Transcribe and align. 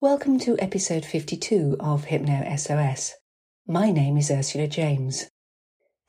Welcome 0.00 0.38
to 0.40 0.56
episode 0.60 1.04
52 1.04 1.78
of 1.80 2.04
Hypno 2.04 2.44
SOS. 2.56 3.16
My 3.66 3.90
name 3.90 4.16
is 4.16 4.30
Ursula 4.30 4.68
James. 4.68 5.28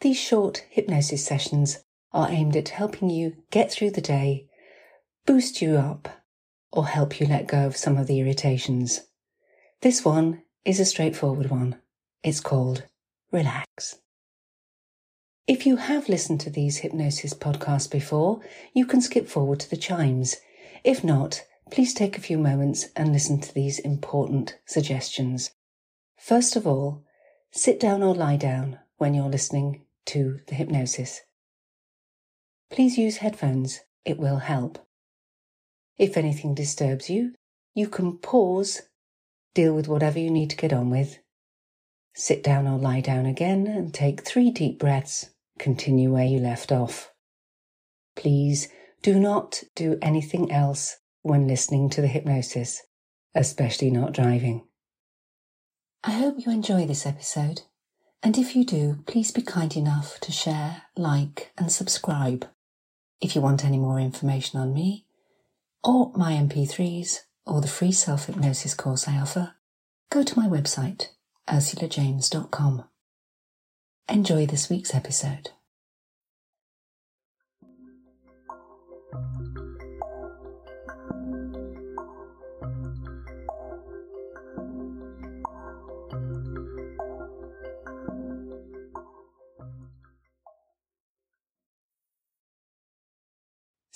These 0.02 0.20
short 0.20 0.64
hypnosis 0.70 1.26
sessions 1.26 1.80
are 2.14 2.30
aimed 2.30 2.56
at 2.56 2.70
helping 2.70 3.10
you 3.10 3.38
get 3.50 3.72
through 3.72 3.90
the 3.90 4.00
day, 4.00 4.46
boost 5.26 5.60
you 5.60 5.76
up, 5.78 6.08
or 6.72 6.86
help 6.86 7.20
you 7.20 7.26
let 7.26 7.48
go 7.48 7.66
of 7.66 7.76
some 7.76 7.98
of 7.98 8.06
the 8.06 8.20
irritations. 8.20 9.08
This 9.82 10.06
one 10.06 10.44
is 10.64 10.80
a 10.80 10.86
straightforward 10.86 11.50
one. 11.50 11.78
It's 12.22 12.42
called 12.42 12.84
Relax. 13.32 13.98
If 15.48 15.66
you 15.66 15.78
have 15.78 16.08
listened 16.08 16.42
to 16.42 16.52
these 16.52 16.78
hypnosis 16.78 17.34
podcasts 17.34 17.90
before, 17.90 18.42
you 18.72 18.86
can 18.86 19.02
skip 19.02 19.28
forward 19.28 19.60
to 19.62 19.70
the 19.72 19.78
chimes. 19.78 20.36
If 20.84 21.04
not, 21.04 21.42
please 21.72 21.94
take 21.94 22.18
a 22.18 22.22
few 22.22 22.38
moments 22.38 22.88
and 22.96 23.12
listen 23.12 23.40
to 23.40 23.54
these 23.54 23.80
important 23.80 24.58
suggestions. 24.66 25.52
First 26.18 26.56
of 26.56 26.66
all, 26.68 27.04
sit 27.52 27.80
down 27.80 28.04
or 28.04 28.14
lie 28.14 28.38
down 28.38 28.80
when 28.98 29.14
you're 29.14 29.30
listening 29.30 29.86
to 30.08 30.40
the 30.48 30.56
hypnosis. 30.56 31.22
Please 32.70 32.98
use 32.98 33.18
headphones, 33.18 33.82
it 34.06 34.18
will 34.18 34.38
help. 34.38 34.86
If 35.98 36.18
anything 36.18 36.56
disturbs 36.56 37.10
you, 37.10 37.34
you 37.74 37.88
can 37.88 38.18
pause, 38.18 38.82
deal 39.54 39.74
with 39.74 39.88
whatever 39.88 40.20
you 40.20 40.32
need 40.32 40.50
to 40.52 40.58
get 40.58 40.74
on 40.74 40.90
with. 40.90 41.20
Sit 42.14 42.44
down 42.44 42.68
or 42.68 42.78
lie 42.78 43.02
down 43.02 43.26
again 43.26 43.68
and 43.68 43.94
take 43.94 44.22
three 44.22 44.52
deep 44.52 44.80
breaths. 44.80 45.30
Continue 45.58 46.12
where 46.12 46.26
you 46.26 46.40
left 46.40 46.72
off. 46.72 47.12
Please 48.16 48.70
do 49.02 49.20
not 49.20 49.64
do 49.76 49.98
anything 50.02 50.52
else 50.52 50.98
when 51.22 51.48
listening 51.48 51.90
to 51.90 52.02
the 52.02 52.08
hypnosis, 52.08 52.82
especially 53.36 53.92
not 53.92 54.14
driving. 54.14 54.66
I 56.04 56.12
hope 56.12 56.46
you 56.46 56.52
enjoy 56.52 56.86
this 56.86 57.06
episode, 57.06 57.62
and 58.24 58.38
if 58.38 58.56
you 58.56 58.64
do, 58.66 59.04
please 59.06 59.32
be 59.32 59.42
kind 59.42 59.76
enough 59.76 60.20
to 60.22 60.32
share, 60.32 60.84
like, 60.96 61.52
and 61.58 61.72
subscribe. 61.72 62.48
If 63.22 63.36
you 63.36 63.42
want 63.42 63.66
any 63.66 63.78
more 63.78 64.00
information 64.00 64.60
on 64.60 64.74
me, 64.74 65.06
or 65.84 66.12
my 66.16 66.34
MP3s, 66.34 67.20
or 67.46 67.62
the 67.62 67.68
free 67.68 67.92
self 67.92 68.28
hypnosis 68.28 68.74
course 68.74 69.08
I 69.08 69.18
offer, 69.18 69.56
go 70.10 70.24
to 70.24 70.40
my 70.40 70.48
website, 70.48 71.08
ursulajames.com. 71.50 72.86
Enjoy 74.08 74.46
this 74.46 74.70
week's 74.70 74.96
episode. 74.96 75.50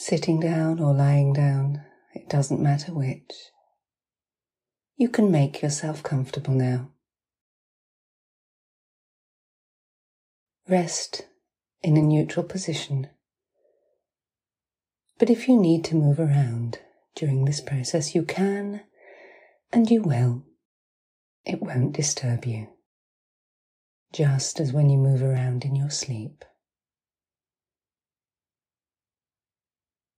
Sitting 0.06 0.42
down 0.42 0.82
or 0.82 0.94
lying 0.94 1.32
down, 1.32 1.82
it 2.14 2.28
doesn't 2.28 2.60
matter 2.60 2.94
which. 2.94 3.32
You 4.98 5.08
can 5.08 5.32
make 5.32 5.62
yourself 5.62 6.04
comfortable 6.04 6.54
now. 6.54 6.90
Rest 10.68 11.22
in 11.82 11.96
a 11.96 12.02
neutral 12.02 12.46
position. 12.46 13.12
But 15.20 15.30
if 15.30 15.48
you 15.48 15.58
need 15.58 15.86
to 15.86 15.96
move 15.96 16.20
around 16.20 16.80
during 17.16 17.46
this 17.46 17.62
process, 17.62 18.14
you 18.14 18.24
can 18.24 18.82
and 19.72 19.90
you 19.90 20.02
will. 20.02 20.44
It 21.46 21.62
won't 21.62 21.94
disturb 21.94 22.44
you. 22.44 22.68
Just 24.12 24.60
as 24.60 24.74
when 24.74 24.90
you 24.90 24.98
move 24.98 25.24
around 25.24 25.64
in 25.64 25.78
your 25.78 25.90
sleep. 25.90 26.44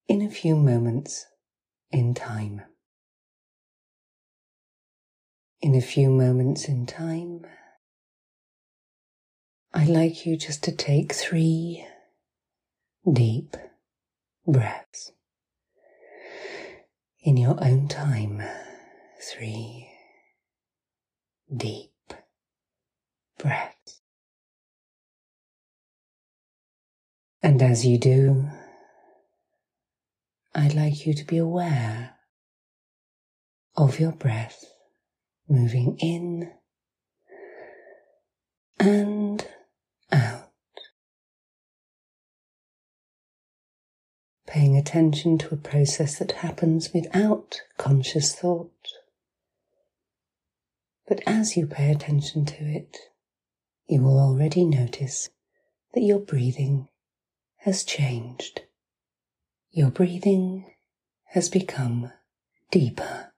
In 0.07 0.21
a 0.21 0.29
few 0.29 0.55
moments 0.55 1.25
in 1.91 2.13
time. 2.13 2.61
In 5.61 5.73
a 5.73 5.81
few 5.81 6.09
moments 6.09 6.65
in 6.65 6.85
time, 6.85 7.45
I'd 9.73 9.89
like 9.89 10.25
you 10.25 10.37
just 10.37 10.63
to 10.63 10.71
take 10.71 11.13
three 11.13 11.85
deep 13.11 13.57
breaths 14.45 15.11
in 17.23 17.37
your 17.37 17.61
own 17.63 17.87
time. 17.87 18.43
Three 19.21 19.89
deep 21.55 21.91
breaths. 23.39 24.01
And 27.41 27.61
as 27.61 27.85
you 27.85 27.97
do, 27.97 28.47
I'd 30.57 30.73
like 30.73 31.05
you 31.05 31.13
to 31.13 31.25
be 31.25 31.37
aware 31.37 32.15
of 33.75 33.99
your 33.99 34.13
breath 34.13 34.63
moving 35.49 35.97
in 35.99 36.53
and 38.79 39.45
out. 40.13 40.53
Paying 44.47 44.77
attention 44.77 45.37
to 45.39 45.53
a 45.53 45.57
process 45.57 46.19
that 46.19 46.31
happens 46.31 46.93
without 46.93 47.59
conscious 47.77 48.33
thought. 48.33 48.71
But 51.05 51.19
as 51.27 51.57
you 51.57 51.67
pay 51.67 51.91
attention 51.91 52.45
to 52.45 52.63
it, 52.63 52.95
you 53.87 54.01
will 54.01 54.17
already 54.17 54.63
notice 54.63 55.29
that 55.93 56.03
your 56.03 56.19
breathing 56.19 56.87
has 57.57 57.83
changed 57.83 58.61
your 59.75 59.89
breathing 59.89 60.63
has 61.25 61.49
become 61.49 62.09
deeper. 62.71 63.33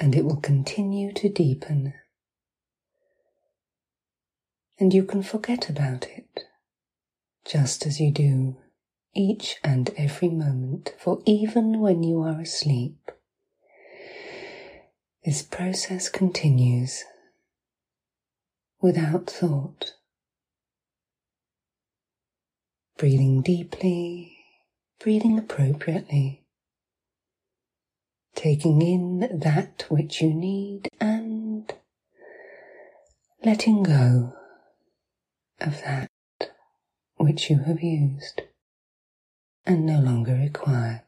And 0.00 0.16
it 0.16 0.24
will 0.24 0.40
continue 0.40 1.12
to 1.12 1.28
deepen. 1.28 1.94
And 4.80 4.92
you 4.92 5.04
can 5.04 5.22
forget 5.22 5.70
about 5.70 6.08
it, 6.08 6.40
just 7.44 7.86
as 7.86 8.00
you 8.00 8.10
do 8.10 8.56
each 9.14 9.58
and 9.62 9.90
every 9.96 10.28
moment, 10.28 10.94
for 10.98 11.22
even 11.24 11.78
when 11.78 12.02
you 12.02 12.22
are 12.22 12.40
asleep, 12.40 13.12
this 15.24 15.42
process 15.42 16.08
continues 16.08 17.04
without 18.80 19.30
thought 19.30 19.94
breathing 23.00 23.40
deeply, 23.40 24.36
breathing 25.02 25.38
appropriately, 25.38 26.44
taking 28.34 28.82
in 28.82 29.40
that 29.40 29.86
which 29.88 30.20
you 30.20 30.34
need 30.34 30.86
and 31.00 31.72
letting 33.42 33.82
go 33.82 34.34
of 35.62 35.80
that 35.80 36.10
which 37.16 37.48
you 37.48 37.60
have 37.60 37.82
used 37.82 38.42
and 39.64 39.86
no 39.86 39.98
longer 39.98 40.34
require. 40.34 41.02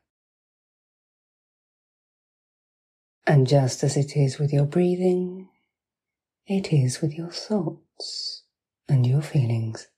And 3.26 3.46
just 3.46 3.84
as 3.84 3.98
it 3.98 4.16
is 4.16 4.38
with 4.38 4.50
your 4.50 4.64
breathing, 4.64 5.50
it 6.46 6.72
is 6.72 7.02
with 7.02 7.12
your 7.12 7.30
thoughts 7.30 8.44
and 8.88 9.06
your 9.06 9.20
feelings 9.20 9.88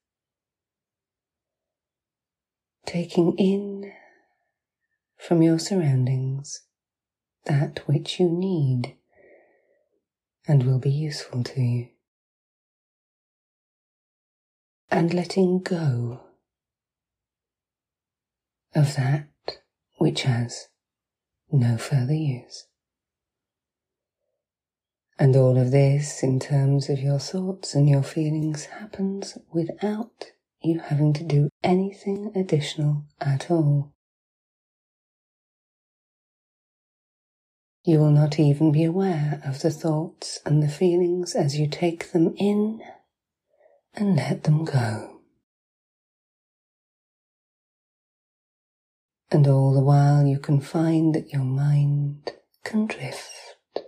taking 2.86 3.36
in 3.38 3.92
from 5.16 5.42
your 5.42 5.58
surroundings 5.58 6.62
that 7.44 7.80
which 7.86 8.18
you 8.20 8.28
need 8.28 8.96
and 10.46 10.64
will 10.64 10.78
be 10.78 10.90
useful 10.90 11.42
to 11.42 11.60
you, 11.60 11.88
and 14.90 15.14
letting 15.14 15.60
go 15.62 16.20
of 18.74 18.96
that 18.96 19.28
which 19.96 20.22
has 20.22 20.68
no 21.50 21.78
further 21.78 22.14
use. 22.14 22.66
And 25.18 25.36
all 25.36 25.56
of 25.56 25.70
this, 25.70 26.22
in 26.22 26.40
terms 26.40 26.88
of 26.88 26.98
your 26.98 27.20
thoughts 27.20 27.74
and 27.74 27.88
your 27.88 28.02
feelings, 28.02 28.64
happens 28.64 29.38
without 29.52 30.32
you 30.64 30.80
having 30.80 31.12
to 31.14 31.24
do 31.24 31.48
anything 31.62 32.32
additional 32.34 33.04
at 33.20 33.50
all. 33.50 33.92
You 37.84 37.98
will 37.98 38.10
not 38.10 38.38
even 38.38 38.72
be 38.72 38.84
aware 38.84 39.42
of 39.44 39.60
the 39.60 39.70
thoughts 39.70 40.40
and 40.46 40.62
the 40.62 40.68
feelings 40.68 41.34
as 41.34 41.58
you 41.58 41.68
take 41.68 42.12
them 42.12 42.34
in 42.38 42.80
and 43.94 44.16
let 44.16 44.44
them 44.44 44.64
go. 44.64 45.20
And 49.30 49.46
all 49.46 49.74
the 49.74 49.80
while 49.80 50.26
you 50.26 50.38
can 50.38 50.60
find 50.60 51.14
that 51.14 51.32
your 51.32 51.44
mind 51.44 52.32
can 52.64 52.86
drift 52.86 53.80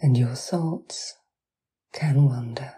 and 0.00 0.18
your 0.18 0.34
thoughts 0.34 1.14
can 1.92 2.26
wander. 2.26 2.74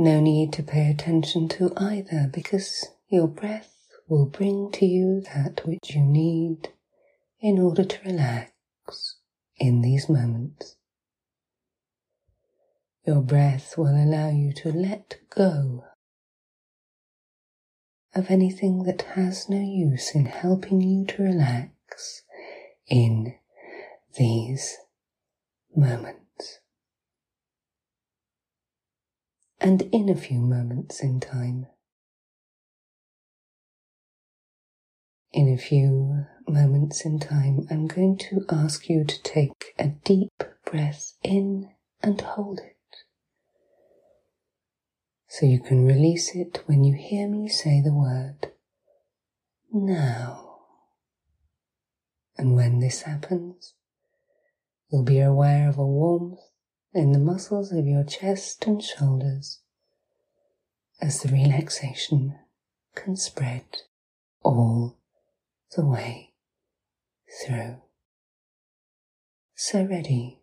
No 0.00 0.20
need 0.20 0.52
to 0.52 0.62
pay 0.62 0.88
attention 0.88 1.48
to 1.48 1.72
either 1.76 2.30
because 2.32 2.86
your 3.08 3.26
breath 3.26 3.74
will 4.06 4.26
bring 4.26 4.70
to 4.74 4.86
you 4.86 5.20
that 5.34 5.66
which 5.66 5.90
you 5.90 6.02
need 6.02 6.68
in 7.40 7.58
order 7.58 7.82
to 7.82 7.98
relax 8.04 8.52
in 9.58 9.82
these 9.82 10.08
moments. 10.08 10.76
Your 13.04 13.22
breath 13.22 13.76
will 13.76 13.96
allow 13.96 14.30
you 14.30 14.52
to 14.62 14.70
let 14.70 15.18
go 15.30 15.82
of 18.14 18.30
anything 18.30 18.84
that 18.84 19.02
has 19.16 19.48
no 19.48 19.60
use 19.60 20.14
in 20.14 20.26
helping 20.26 20.80
you 20.80 21.06
to 21.06 21.22
relax 21.24 22.22
in 22.86 23.34
these 24.16 24.76
moments. 25.74 26.27
And 29.60 29.82
in 29.92 30.08
a 30.08 30.14
few 30.14 30.38
moments 30.40 31.00
in 31.02 31.20
time, 31.20 31.66
in 35.32 35.52
a 35.52 35.58
few 35.58 36.26
moments 36.46 37.04
in 37.04 37.18
time, 37.18 37.66
I'm 37.70 37.86
going 37.86 38.18
to 38.30 38.44
ask 38.50 38.88
you 38.88 39.04
to 39.04 39.22
take 39.22 39.74
a 39.78 39.88
deep 39.88 40.42
breath 40.64 41.14
in 41.22 41.70
and 42.02 42.20
hold 42.20 42.60
it. 42.60 42.76
So 45.28 45.44
you 45.44 45.60
can 45.60 45.84
release 45.84 46.34
it 46.34 46.62
when 46.66 46.84
you 46.84 46.94
hear 46.94 47.28
me 47.28 47.48
say 47.48 47.80
the 47.80 47.92
word 47.92 48.52
now. 49.72 50.60
And 52.38 52.54
when 52.54 52.78
this 52.78 53.02
happens, 53.02 53.74
You'll 54.90 55.02
be 55.02 55.20
aware 55.20 55.68
of 55.68 55.76
a 55.76 55.84
warmth 55.84 56.40
in 56.94 57.12
the 57.12 57.18
muscles 57.18 57.72
of 57.72 57.86
your 57.86 58.04
chest 58.04 58.66
and 58.66 58.82
shoulders 58.82 59.60
as 61.00 61.22
the 61.22 61.28
relaxation 61.28 62.38
can 62.94 63.16
spread 63.16 63.64
all 64.42 64.96
the 65.76 65.84
way 65.84 66.32
through. 67.44 67.76
So 69.54 69.84
ready. 69.84 70.40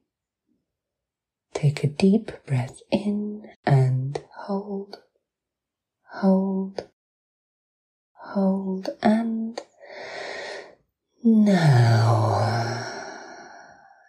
Take 1.54 1.84
a 1.84 1.88
deep 1.88 2.32
breath 2.46 2.82
in 2.92 3.50
and 3.66 4.22
hold, 4.42 5.00
hold, 6.16 6.90
hold, 8.14 8.90
and 9.02 9.62
now 11.24 12.86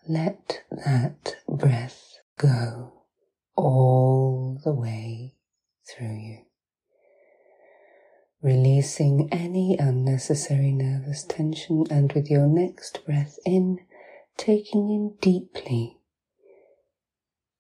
let 0.09 0.65
that 0.71 1.37
breath 1.49 2.06
go 2.39 2.93
all 3.57 4.61
the 4.65 4.73
way 4.73 5.35
through 5.89 6.17
you, 6.17 6.39
releasing 8.43 9.29
any 9.33 9.77
unnecessary 9.79 10.73
nervous 10.73 11.25
tension, 11.25 11.85
and 11.91 12.13
with 12.13 12.31
your 12.31 12.47
next 12.47 13.05
breath 13.07 13.39
in, 13.45 13.79
taking 14.37 14.91
in 14.91 15.15
deeply 15.21 15.99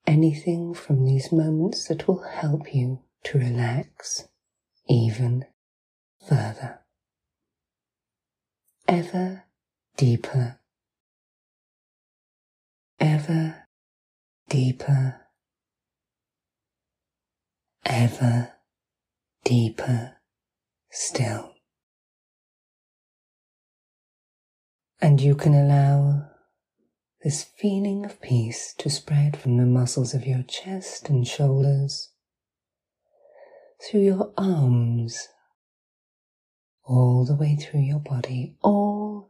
anything 0.06 0.72
from 0.74 1.04
these 1.04 1.32
moments 1.32 1.88
that 1.88 2.06
will 2.06 2.22
help 2.22 2.74
you 2.74 3.00
to 3.24 3.38
relax 3.38 4.28
even 4.88 5.44
further. 6.28 6.80
Ever 8.86 9.44
deeper 9.96 10.60
ever 13.00 13.65
deeper, 14.48 15.20
ever 17.84 18.52
deeper 19.44 20.16
still. 20.90 21.52
And 25.00 25.20
you 25.20 25.34
can 25.34 25.54
allow 25.54 26.30
this 27.22 27.42
feeling 27.42 28.04
of 28.04 28.20
peace 28.20 28.74
to 28.78 28.88
spread 28.88 29.36
from 29.36 29.56
the 29.56 29.66
muscles 29.66 30.14
of 30.14 30.26
your 30.26 30.42
chest 30.42 31.08
and 31.08 31.26
shoulders, 31.26 32.10
through 33.82 34.00
your 34.00 34.32
arms, 34.38 35.28
all 36.84 37.24
the 37.24 37.34
way 37.34 37.56
through 37.56 37.80
your 37.80 37.98
body, 37.98 38.56
all 38.62 39.28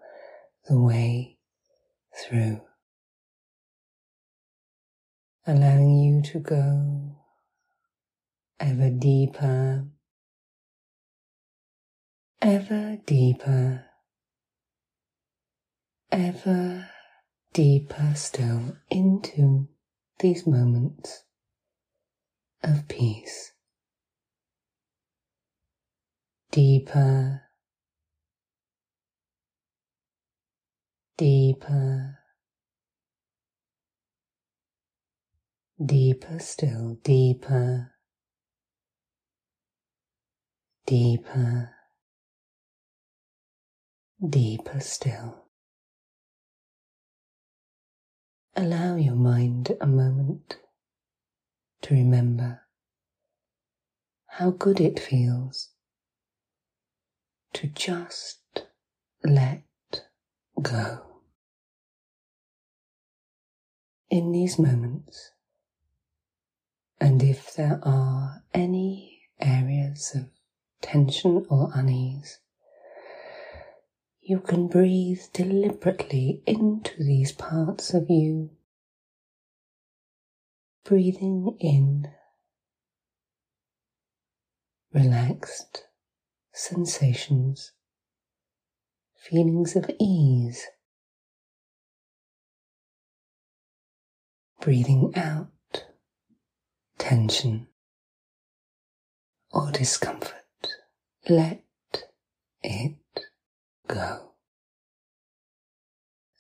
the 0.69 0.79
way 0.79 1.39
through 2.23 2.61
allowing 5.47 5.97
you 5.99 6.23
to 6.23 6.41
go 6.41 7.17
ever 8.59 8.91
deeper, 8.91 9.85
ever 12.43 12.99
deeper, 13.07 13.85
ever 16.11 16.89
deeper 17.53 18.13
still 18.15 18.77
into 18.91 19.69
these 20.19 20.47
moments 20.47 21.23
of 22.65 22.89
peace. 22.89 23.53
Deeper, 26.51 27.43
deeper, 31.17 32.19
deeper 35.85 36.39
still, 36.39 36.99
deeper, 37.03 37.93
deeper, 40.87 41.71
deeper 44.27 44.81
still. 44.81 45.45
Allow 48.55 48.97
your 48.97 49.17
mind 49.17 49.77
a 49.81 49.87
moment 49.87 50.57
to 51.83 51.95
remember 51.95 52.63
how 54.29 54.51
good 54.51 54.81
it 54.81 54.99
feels 54.99 55.71
to 57.53 57.67
just 57.67 58.41
let 59.23 59.63
go. 60.63 61.03
In 64.09 64.33
these 64.33 64.59
moments, 64.59 65.33
and 67.01 67.23
if 67.23 67.55
there 67.55 67.81
are 67.83 68.43
any 68.55 69.23
areas 69.41 70.13
of 70.15 70.29
tension 70.81 71.47
or 71.51 71.71
unease, 71.75 72.39
you 74.21 74.41
can 74.41 74.67
breathe 74.67 75.21
deliberately 75.33 76.43
into 76.47 77.03
these 77.03 77.33
parts 77.33 77.95
of 77.95 78.09
you, 78.09 78.51
breathing 80.85 81.57
in 81.61 82.09
relaxed 84.93 85.85
sensations, 86.53 87.73
feelings 89.15 89.77
of 89.77 89.91
ease, 90.01 90.67
breathing 94.61 95.13
out 95.15 95.49
tension 97.07 97.69
or 99.53 99.71
discomfort. 99.71 100.67
Let 101.29 101.63
it 102.65 102.97
go. 103.87 104.33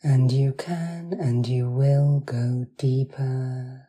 And 0.02 0.32
you 0.32 0.54
can 0.54 1.12
and 1.12 1.46
you 1.46 1.70
will 1.70 2.18
go 2.18 2.66
deeper, 2.78 3.87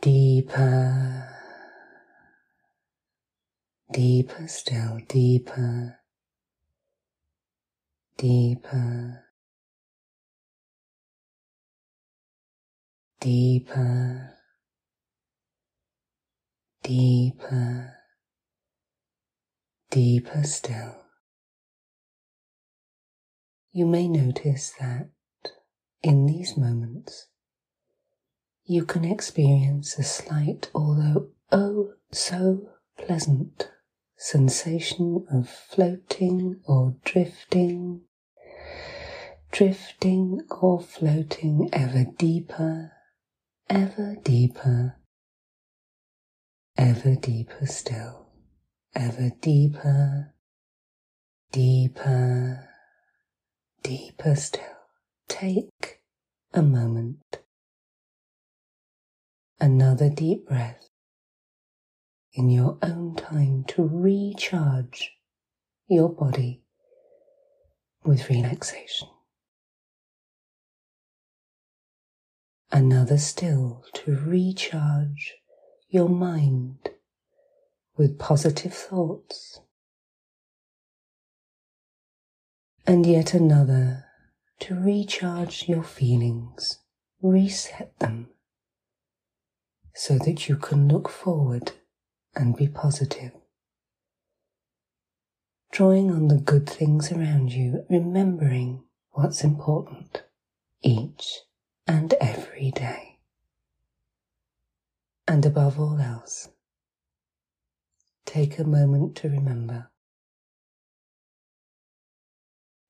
deeper, 0.00 1.28
deeper 3.92 4.48
still, 4.48 4.98
deeper, 5.06 6.00
deeper. 8.18 9.23
Deeper, 13.24 14.34
deeper, 16.82 17.94
deeper 19.90 20.42
still. 20.42 20.94
You 23.72 23.86
may 23.86 24.08
notice 24.08 24.74
that 24.78 25.08
in 26.02 26.26
these 26.26 26.58
moments 26.58 27.28
you 28.66 28.84
can 28.84 29.06
experience 29.06 29.98
a 29.98 30.02
slight, 30.02 30.70
although 30.74 31.28
oh 31.50 31.94
so 32.12 32.68
pleasant 32.98 33.70
sensation 34.18 35.24
of 35.32 35.48
floating 35.48 36.60
or 36.68 36.96
drifting, 37.06 38.02
drifting 39.50 40.42
or 40.60 40.78
floating 40.78 41.70
ever 41.72 42.04
deeper, 42.18 42.93
ever 43.70 44.16
deeper, 44.22 44.96
ever 46.76 47.14
deeper 47.16 47.66
still, 47.66 48.28
ever 48.94 49.30
deeper, 49.40 50.34
deeper, 51.52 52.68
deeper 53.82 54.34
still. 54.34 54.62
Take 55.28 56.00
a 56.52 56.62
moment. 56.62 57.38
Another 59.60 60.10
deep 60.10 60.46
breath 60.46 60.88
in 62.34 62.50
your 62.50 62.76
own 62.82 63.16
time 63.16 63.64
to 63.68 63.82
recharge 63.82 65.12
your 65.88 66.10
body 66.10 66.62
with 68.04 68.28
relaxation. 68.28 69.08
Another 72.74 73.18
still 73.18 73.84
to 73.92 74.16
recharge 74.16 75.34
your 75.88 76.08
mind 76.08 76.88
with 77.96 78.18
positive 78.18 78.74
thoughts. 78.74 79.60
And 82.84 83.06
yet 83.06 83.32
another 83.32 84.06
to 84.58 84.74
recharge 84.74 85.68
your 85.68 85.84
feelings, 85.84 86.80
reset 87.22 87.96
them 88.00 88.30
so 89.94 90.18
that 90.18 90.48
you 90.48 90.56
can 90.56 90.88
look 90.88 91.08
forward 91.08 91.74
and 92.34 92.56
be 92.56 92.66
positive. 92.66 93.30
Drawing 95.70 96.10
on 96.10 96.26
the 96.26 96.38
good 96.38 96.68
things 96.68 97.12
around 97.12 97.52
you, 97.52 97.84
remembering 97.88 98.82
what's 99.12 99.44
important 99.44 100.24
each 100.82 101.42
and 101.86 102.14
every 102.20 102.70
day. 102.70 103.18
And 105.26 105.44
above 105.44 105.78
all 105.80 105.98
else, 106.00 106.48
take 108.26 108.58
a 108.58 108.64
moment 108.64 109.16
to 109.16 109.28
remember 109.28 109.90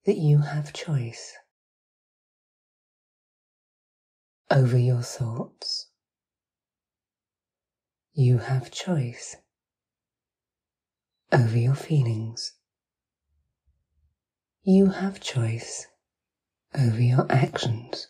that 0.05 0.17
you 0.19 0.39
have 0.39 0.73
choice 0.73 1.35
over 4.51 4.79
your 4.79 5.03
thoughts 5.03 5.89
you 8.17 8.39
have 8.39 8.71
choice 8.71 9.35
over 11.33 11.59
your 11.59 11.75
feelings. 11.75 12.53
You 14.63 14.91
have 14.91 15.19
choice 15.19 15.89
over 16.79 17.03
your 17.03 17.27
actions. 17.29 18.07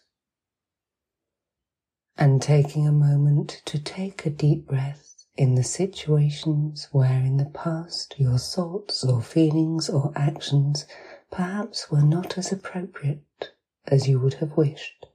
And 2.16 2.40
taking 2.40 2.87
a 2.87 2.92
moment 2.92 3.62
to 3.64 3.78
take 3.78 4.25
a 4.25 4.30
deep 4.30 4.66
breath 4.66 5.26
in 5.37 5.56
the 5.56 5.64
situations 5.64 6.88
where 6.92 7.21
in 7.21 7.37
the 7.37 7.47
past 7.47 8.14
your 8.18 8.38
thoughts 8.38 9.04
or 9.04 9.21
feelings 9.21 9.88
or 9.88 10.12
actions 10.14 10.87
perhaps 11.30 11.90
were 11.90 12.02
not 12.02 12.38
as 12.38 12.52
appropriate 12.52 13.50
as 13.87 14.09
you 14.09 14.21
would 14.21 14.35
have 14.35 14.56
wished. 14.56 15.06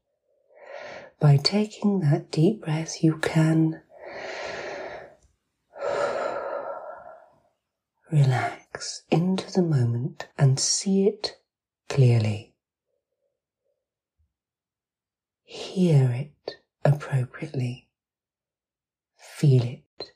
By 1.20 1.38
taking 1.38 2.02
that 2.02 2.32
deep 2.32 2.62
breath, 2.62 3.04
you 3.04 3.18
can 3.18 3.82
Relax 8.12 9.04
into 9.12 9.52
the 9.52 9.62
moment 9.62 10.28
and 10.36 10.60
see 10.60 11.08
it 11.08 11.38
clearly. 11.88 12.56
Hear 15.44 16.10
it 16.10 16.59
appropriately. 16.84 17.88
Feel 19.18 19.64
it 19.64 20.12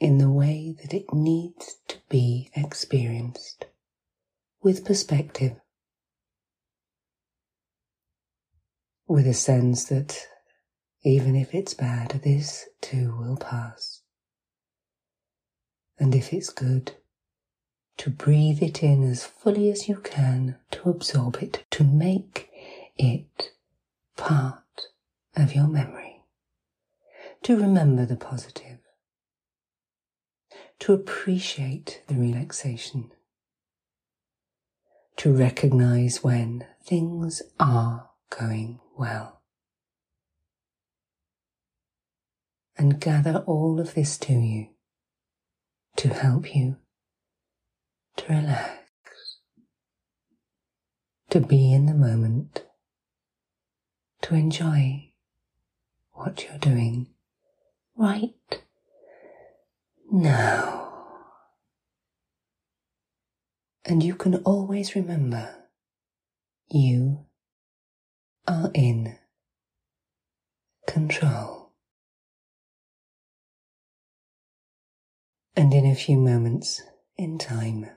in 0.00 0.18
the 0.18 0.30
way 0.30 0.74
that 0.82 0.92
it 0.92 1.12
needs 1.12 1.76
to 1.88 1.98
be 2.08 2.50
experienced 2.54 3.66
with 4.62 4.84
perspective. 4.84 5.60
With 9.06 9.26
a 9.26 9.34
sense 9.34 9.84
that 9.86 10.26
even 11.02 11.36
if 11.36 11.54
it's 11.54 11.74
bad, 11.74 12.20
this 12.24 12.66
too 12.80 13.14
will 13.18 13.36
pass. 13.36 14.00
And 15.98 16.14
if 16.14 16.32
it's 16.32 16.50
good, 16.50 16.96
to 17.98 18.10
breathe 18.10 18.62
it 18.62 18.82
in 18.82 19.08
as 19.08 19.24
fully 19.24 19.70
as 19.70 19.88
you 19.88 19.96
can, 19.96 20.56
to 20.72 20.90
absorb 20.90 21.36
it, 21.36 21.64
to 21.72 21.84
make 21.84 22.50
it 22.96 23.50
part 24.16 24.63
of 25.36 25.54
your 25.54 25.66
memory, 25.66 26.22
to 27.42 27.56
remember 27.56 28.06
the 28.06 28.16
positive, 28.16 28.78
to 30.80 30.92
appreciate 30.92 32.02
the 32.06 32.14
relaxation, 32.14 33.10
to 35.16 35.32
recognize 35.32 36.22
when 36.22 36.66
things 36.84 37.42
are 37.58 38.10
going 38.36 38.80
well. 38.98 39.42
And 42.76 43.00
gather 43.00 43.44
all 43.46 43.78
of 43.78 43.94
this 43.94 44.18
to 44.18 44.32
you 44.32 44.68
to 45.96 46.08
help 46.08 46.54
you 46.54 46.76
to 48.16 48.32
relax, 48.32 49.38
to 51.30 51.40
be 51.40 51.72
in 51.72 51.86
the 51.86 51.94
moment, 51.94 52.64
to 54.22 54.34
enjoy 54.34 55.12
what 56.14 56.44
you're 56.44 56.58
doing 56.58 57.08
right 57.96 58.62
now. 60.10 60.80
And 63.84 64.02
you 64.02 64.14
can 64.14 64.36
always 64.36 64.94
remember 64.96 65.54
you 66.68 67.26
are 68.48 68.70
in 68.72 69.18
control. 70.86 71.72
And 75.56 75.72
in 75.72 75.86
a 75.86 75.94
few 75.94 76.18
moments 76.18 76.82
in 77.16 77.38
time, 77.38 77.90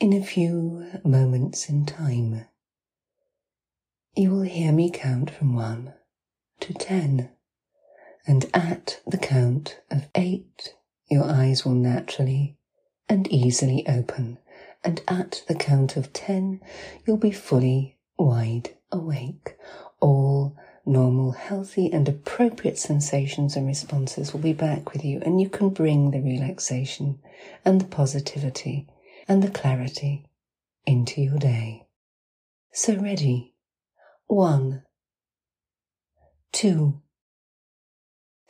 in 0.00 0.12
a 0.12 0.22
few 0.22 0.86
moments 1.04 1.68
in 1.68 1.86
time, 1.86 2.46
you 4.16 4.30
will 4.30 4.42
hear 4.42 4.72
me 4.72 4.90
count 4.90 5.30
from 5.30 5.54
one 5.54 5.92
to 6.60 6.72
ten, 6.72 7.30
and 8.26 8.46
at 8.54 9.00
the 9.06 9.18
count 9.18 9.80
of 9.90 10.08
eight, 10.14 10.74
your 11.10 11.24
eyes 11.24 11.64
will 11.64 11.74
naturally 11.74 12.56
and 13.08 13.30
easily 13.30 13.86
open, 13.86 14.38
and 14.82 15.02
at 15.06 15.42
the 15.48 15.54
count 15.54 15.96
of 15.96 16.12
ten, 16.12 16.60
you'll 17.04 17.18
be 17.18 17.30
fully 17.30 17.98
wide 18.16 18.74
awake. 18.90 19.54
All 20.00 20.56
normal, 20.86 21.32
healthy, 21.32 21.92
and 21.92 22.08
appropriate 22.08 22.78
sensations 22.78 23.54
and 23.54 23.66
responses 23.66 24.32
will 24.32 24.40
be 24.40 24.52
back 24.52 24.92
with 24.92 25.04
you, 25.04 25.20
and 25.26 25.40
you 25.40 25.48
can 25.48 25.68
bring 25.68 26.10
the 26.10 26.20
relaxation 26.20 27.18
and 27.64 27.80
the 27.80 27.86
positivity 27.86 28.88
and 29.28 29.42
the 29.42 29.50
clarity 29.50 30.24
into 30.86 31.20
your 31.20 31.38
day. 31.38 31.86
So 32.72 32.96
ready. 32.96 33.55
One, 34.26 34.82
two, 36.52 37.00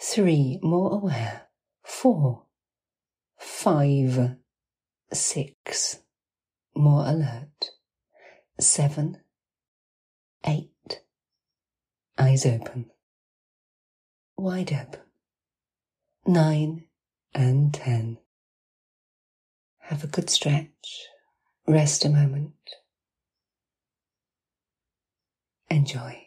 three, 0.00 0.58
more 0.62 0.92
aware. 0.92 1.48
Four, 1.84 2.44
five, 3.38 4.36
six, 5.12 6.00
more 6.74 7.06
alert. 7.06 7.70
Seven, 8.58 9.18
eight, 10.46 11.02
eyes 12.16 12.46
open, 12.46 12.90
wide 14.36 14.72
open. 14.72 15.00
Nine 16.26 16.84
and 17.34 17.72
ten. 17.74 18.18
Have 19.78 20.02
a 20.02 20.08
good 20.08 20.30
stretch. 20.30 21.06
Rest 21.68 22.04
a 22.04 22.08
moment. 22.08 22.54
Enjoy 25.68 26.26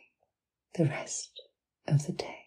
the 0.76 0.86
rest 0.86 1.42
of 1.88 2.06
the 2.06 2.14
day. 2.14 2.40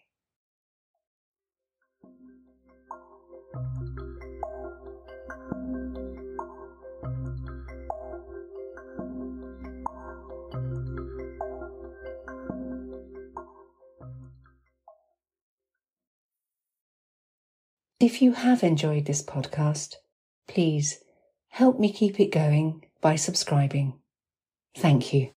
If 17.99 18.21
you 18.21 18.33
have 18.33 18.63
enjoyed 18.63 19.05
this 19.05 19.23
podcast, 19.23 19.95
please 20.47 20.99
help 21.47 21.79
me 21.79 21.91
keep 21.91 22.19
it 22.19 22.31
going 22.31 22.85
by 22.99 23.15
subscribing. 23.15 23.93
Thank 24.75 25.13
you. 25.13 25.32